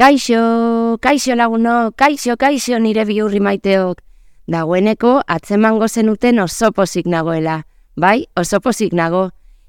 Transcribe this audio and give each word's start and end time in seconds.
Kaixo, 0.00 0.96
kaixo 0.96 1.34
laguno, 1.36 1.92
kaixo, 1.92 2.32
kaixo 2.40 2.78
nire 2.80 3.02
biurri 3.04 3.36
maiteok. 3.36 3.98
Dagoeneko 4.48 5.10
atzemango 5.28 5.88
zenuten 5.88 6.38
oso 6.40 6.70
pozik 6.72 7.04
nagoela. 7.04 7.66
Bai, 8.00 8.24
oso 8.34 8.62
pozik 8.64 8.94
nago. 8.96 9.26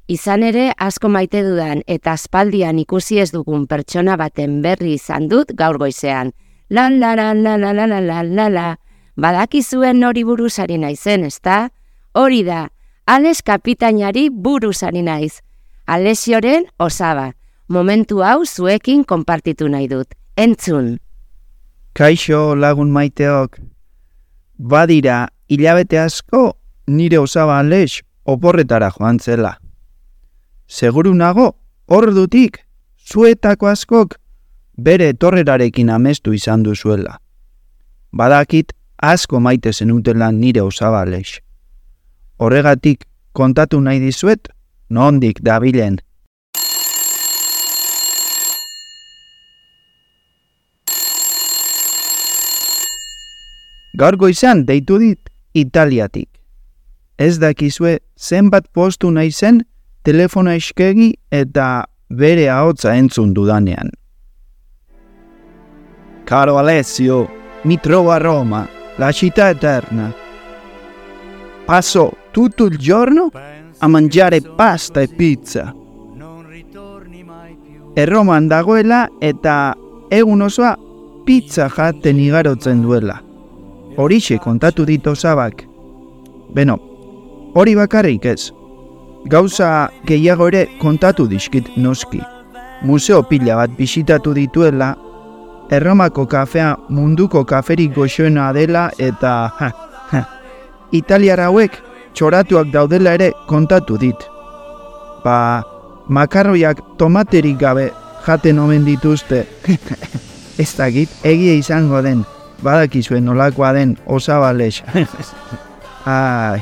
Izan 0.07 0.45
ere 0.47 0.69
asko 0.77 1.09
maite 1.11 1.41
dudan 1.43 1.81
eta 1.83 2.13
aspaldian 2.15 2.79
ikusi 2.79 3.19
ez 3.19 3.33
dugun 3.33 3.65
pertsona 3.67 4.15
baten 4.15 4.61
berri 4.63 4.93
izan 4.93 5.27
dut 5.27 5.51
gaur 5.51 5.75
goizean. 5.83 6.31
La 6.69 6.87
la 6.87 7.11
la 7.19 7.33
la 7.33 7.57
la 7.57 7.73
la 7.73 7.89
la 7.91 7.99
la 7.99 8.23
la 8.23 8.47
la. 8.47 8.65
Badakizuen 9.17 10.01
hori 10.01 10.23
buruzari 10.23 10.77
naizen, 10.77 11.27
ezta? 11.27 11.73
Hori 12.13 12.45
da, 12.47 12.69
Ales 13.05 13.43
kapitainari 13.43 14.29
buruzari 14.31 15.03
naiz. 15.03 15.41
Alesioren 15.87 16.71
osaba. 16.79 17.33
Momentu 17.67 18.23
hau 18.23 18.45
zuekin 18.45 19.03
konpartitu 19.03 19.67
nahi 19.67 19.91
dut 19.91 20.15
entzun. 20.41 20.97
Kaixo 21.93 22.55
lagun 22.55 22.89
maiteok. 22.91 23.59
Badira, 24.57 25.27
hilabete 25.49 25.99
asko 25.99 26.57
nire 26.87 27.19
osaba 27.19 27.59
ales 27.59 28.01
oporretara 28.25 28.89
joan 28.95 29.19
zela. 29.19 29.57
Seguru 30.67 31.13
nago, 31.13 31.47
hor 31.87 32.13
dutik, 32.15 32.61
zuetako 32.97 33.67
askok 33.67 34.17
bere 34.77 35.13
torrerarekin 35.13 35.89
amestu 35.89 36.33
izan 36.33 36.63
duzuela. 36.63 37.19
Badakit 38.11 38.73
asko 38.97 39.39
maite 39.39 39.73
zenutela 39.73 40.31
nire 40.31 40.61
osaba 40.61 41.01
ales. 41.01 41.39
Horregatik 42.37 43.05
kontatu 43.33 43.81
nahi 43.81 43.99
dizuet, 43.99 44.49
nondik 44.89 45.41
dabilen 45.41 45.99
Gaur 53.93 54.15
goizan 54.15 54.63
deitu 54.67 54.97
dit 55.01 55.19
Italiatik. 55.53 56.29
Ez 57.19 57.37
dakizue 57.39 57.99
zenbat 58.15 58.69
postu 58.73 59.11
nahi 59.11 59.31
zen 59.31 59.61
telefona 60.07 60.55
eskegi 60.55 61.11
eta 61.31 61.83
bere 62.09 62.47
ahotza 62.49 62.95
entzun 62.95 63.33
dudanean. 63.35 63.91
Caro 66.25 66.57
Alessio, 66.57 67.27
mi 67.63 67.77
trovo 67.77 68.11
a 68.11 68.17
Roma, 68.17 68.67
la 68.97 69.11
città 69.11 69.49
eterna. 69.49 70.13
Passo 71.65 72.11
tutto 72.31 72.65
il 72.65 72.77
giorno 72.77 73.29
a 73.77 73.87
mangiare 73.87 74.41
pasta 74.41 75.01
e 75.01 75.07
pizza. 75.07 75.75
Erroman 77.93 78.47
dagoela 78.47 79.09
eta 79.19 79.75
egun 80.09 80.41
osoa 80.41 80.77
pizza 81.25 81.67
jaten 81.67 82.19
igarotzen 82.19 82.81
duela 82.81 83.30
horixe 83.97 84.37
kontatu 84.37 84.85
ditu 84.85 85.15
zabak. 85.15 85.65
Beno, 86.53 86.77
hori 87.55 87.75
bakarrik 87.75 88.25
ez. 88.25 88.51
Gauza 89.25 89.89
gehiago 90.07 90.47
ere 90.47 90.65
kontatu 90.81 91.27
dizkit 91.27 91.69
noski. 91.77 92.21
Museo 92.83 93.21
pila 93.23 93.55
bat 93.55 93.77
bisitatu 93.77 94.33
dituela, 94.33 94.95
Erromako 95.71 96.25
kafea 96.27 96.75
munduko 96.89 97.45
kaferik 97.47 97.93
goxoena 97.95 98.49
dela 98.51 98.89
eta 98.99 99.47
ha, 99.55 99.69
ha, 100.11 100.21
Italiara 100.91 101.45
hauek 101.47 101.77
txoratuak 102.13 102.73
daudela 102.73 103.13
ere 103.15 103.31
kontatu 103.47 103.95
dit. 104.01 104.27
Ba, 105.23 105.63
makarroiak 106.09 106.81
tomaterik 106.97 107.55
gabe 107.61 107.87
jaten 108.25 108.59
omen 108.59 108.83
dituzte. 108.83 109.45
ez 110.61 110.71
dakit, 110.75 111.09
egia 111.23 111.55
izango 111.55 112.01
den 112.03 112.25
badakizue 112.63 113.21
nolakoa 113.21 113.73
den 113.73 113.97
osabales. 114.05 114.83
Ai. 116.05 116.61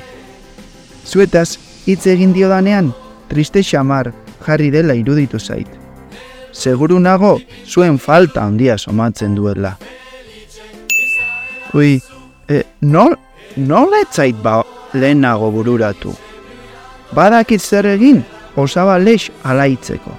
Zuetaz, 1.06 1.58
hitz 1.88 2.06
egin 2.08 2.34
dio 2.34 2.50
danean, 2.50 2.92
triste 3.30 3.64
xamar 3.64 4.12
jarri 4.46 4.70
dela 4.72 4.94
iruditu 4.94 5.40
zait. 5.40 5.68
Seguru 6.52 7.00
nago, 7.00 7.40
zuen 7.66 7.98
falta 8.00 8.44
handia 8.44 8.78
somatzen 8.78 9.36
duela. 9.36 9.76
Ui, 11.74 12.00
e, 12.50 12.64
nol, 12.82 13.16
nola 13.58 14.02
etzait 14.02 14.38
ba 14.44 14.64
lehenago 14.94 15.52
bururatu? 15.54 16.16
Badakit 17.16 17.62
zer 17.62 17.86
egin, 17.94 18.24
osabales 18.56 19.30
alaitzeko. 19.44 20.18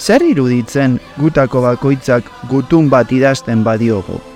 Zer 0.00 0.24
iruditzen 0.24 0.98
gutako 1.20 1.60
bakoitzak 1.66 2.24
gutun 2.48 2.88
bat 2.88 3.12
idazten 3.12 3.64
badiogu? 3.64 4.29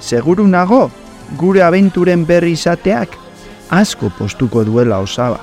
Seguru 0.00 0.46
nago 0.46 0.90
gure 1.36 1.62
abenturen 1.62 2.24
berri 2.26 2.52
izateak 2.52 3.16
asko 3.70 4.10
postuko 4.18 4.64
duela 4.64 4.98
osaba. 4.98 5.40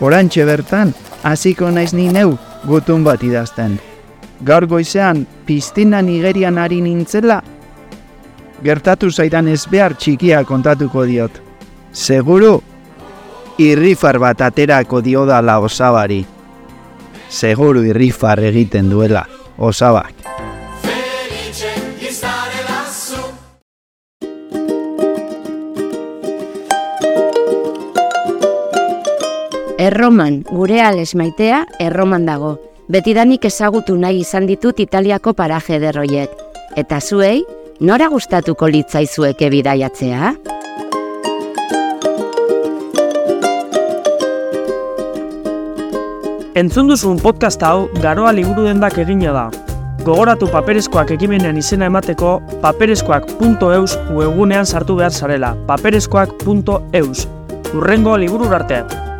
Orantxe 0.00 0.44
bertan, 0.44 0.92
hasiko 1.22 1.70
naiz 1.70 1.92
ni 1.94 2.08
neu 2.10 2.36
gutun 2.66 3.04
bat 3.04 3.22
idazten. 3.22 3.78
Gaur 4.42 4.66
goizean, 4.66 5.26
piztina 5.46 6.02
nigerian 6.02 6.58
ari 6.58 6.80
nintzela, 6.82 7.42
gertatu 8.62 9.10
zaidan 9.10 9.48
ez 9.48 9.64
behar 9.70 9.94
txikia 9.94 10.42
kontatuko 10.44 11.04
diot. 11.06 11.38
Seguru, 11.92 12.56
irrifar 13.58 14.18
bat 14.18 14.40
aterako 14.40 15.02
diodala 15.02 15.58
osabari. 15.60 16.24
Seguru 17.30 17.84
irrifar 17.86 18.42
egiten 18.50 18.90
duela 18.90 19.26
osabak. 19.58 20.21
Erroman, 29.82 30.44
gure 30.46 30.76
ales 30.80 31.16
maitea, 31.18 31.64
erroman 31.82 32.22
dago. 32.22 32.52
Betidanik 32.86 33.48
ezagutu 33.48 33.96
nahi 33.98 34.20
izan 34.22 34.46
ditut 34.46 34.78
Italiako 34.78 35.32
paraje 35.34 35.80
derroiek. 35.82 36.30
Eta 36.78 37.00
zuei, 37.00 37.42
nora 37.80 38.06
gustatuko 38.12 38.68
litzaizueke 38.70 39.50
bidaiatzea? 39.50 40.30
Entzun 46.62 46.94
duzun 46.94 47.18
podcast 47.18 47.66
hau 47.66 47.88
garoa 47.98 48.30
liburu 48.38 48.70
dendak 48.70 49.02
egina 49.02 49.34
da. 49.34 49.46
Gogoratu 50.06 50.46
paperezkoak 50.54 51.10
ekimenean 51.18 51.58
izena 51.58 51.90
emateko 51.90 52.36
paperezkoak.eus 52.62 53.98
webgunean 54.14 54.62
sartu 54.66 55.02
behar 55.02 55.10
zarela. 55.10 55.56
paperezkoak.eus 55.66 57.26
Urrengo 57.74 58.20
liburu 58.20 58.54
artean. 58.54 59.11